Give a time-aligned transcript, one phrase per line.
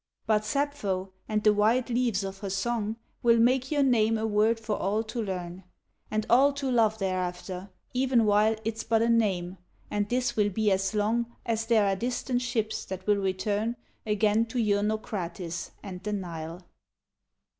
[0.25, 4.59] But Sappho, and the white leaves of her song, Will make your name a word
[4.59, 5.63] for all to learn.
[6.09, 9.59] And all to love thereafter, even while It's but a name;
[9.91, 14.47] and this will be as long As there are distant ships that will return Again
[14.47, 16.65] to your Naucratis and the Nile.